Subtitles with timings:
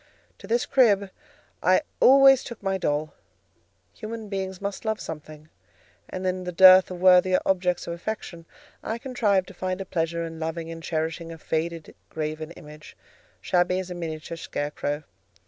[0.39, 1.11] To this crib
[1.61, 3.13] I always took my doll;
[3.93, 5.49] human beings must love something,
[6.09, 8.47] and, in the dearth of worthier objects of affection,
[8.81, 12.97] I contrived to find a pleasure in loving and cherishing a faded graven image,
[13.41, 15.03] shabby as a miniature scarecrow.